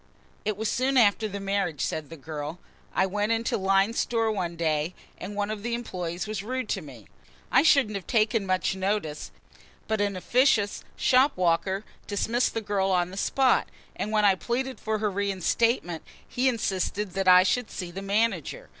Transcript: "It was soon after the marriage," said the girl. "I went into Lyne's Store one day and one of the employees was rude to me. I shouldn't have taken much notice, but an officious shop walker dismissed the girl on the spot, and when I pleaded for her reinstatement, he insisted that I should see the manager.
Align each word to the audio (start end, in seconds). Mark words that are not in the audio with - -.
"It 0.45 0.57
was 0.57 0.67
soon 0.67 0.97
after 0.97 1.27
the 1.27 1.39
marriage," 1.39 1.85
said 1.85 2.09
the 2.09 2.17
girl. 2.17 2.57
"I 2.91 3.05
went 3.05 3.31
into 3.33 3.55
Lyne's 3.55 3.99
Store 3.99 4.31
one 4.31 4.55
day 4.55 4.95
and 5.19 5.35
one 5.35 5.51
of 5.51 5.61
the 5.61 5.75
employees 5.75 6.25
was 6.25 6.41
rude 6.41 6.67
to 6.69 6.81
me. 6.81 7.05
I 7.51 7.61
shouldn't 7.61 7.93
have 7.93 8.07
taken 8.07 8.47
much 8.47 8.75
notice, 8.75 9.29
but 9.87 10.01
an 10.01 10.15
officious 10.15 10.83
shop 10.95 11.37
walker 11.37 11.85
dismissed 12.07 12.55
the 12.55 12.61
girl 12.61 12.89
on 12.89 13.11
the 13.11 13.15
spot, 13.15 13.69
and 13.95 14.11
when 14.11 14.25
I 14.25 14.33
pleaded 14.33 14.79
for 14.79 14.97
her 14.97 15.11
reinstatement, 15.11 16.01
he 16.27 16.49
insisted 16.49 17.11
that 17.11 17.27
I 17.27 17.43
should 17.43 17.69
see 17.69 17.91
the 17.91 18.01
manager. 18.01 18.69